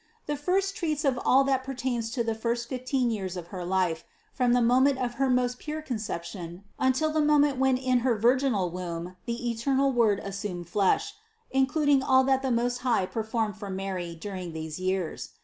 The 0.25 0.35
first 0.35 0.75
treats 0.75 1.05
of 1.05 1.19
all 1.23 1.43
that 1.43 1.63
pertains 1.63 2.09
to 2.13 2.23
the 2.23 2.33
first 2.33 2.67
fifteen 2.67 3.11
years 3.11 3.37
of 3.37 3.49
her 3.49 3.63
life, 3.63 4.03
from 4.33 4.53
the 4.53 4.59
moment 4.59 4.97
of 4.97 5.13
her 5.21 5.29
most 5.29 5.59
pure 5.59 5.79
Conception 5.83 6.63
until 6.79 7.11
the 7.13 7.21
moment 7.21 7.59
when 7.59 7.77
in 7.77 7.99
her 7.99 8.15
virginal 8.15 8.71
womb 8.71 9.15
the 9.27 9.51
eternal 9.51 9.91
Word 9.91 10.17
assumed 10.23 10.67
flesh, 10.67 11.13
including 11.51 12.01
all 12.01 12.23
that 12.23 12.41
the 12.41 12.49
Most 12.49 12.79
High 12.79 13.05
per 13.05 13.21
formed 13.21 13.57
for 13.57 13.69
Mary 13.69 14.15
during 14.15 14.53
these 14.53 14.79
years. 14.79 15.33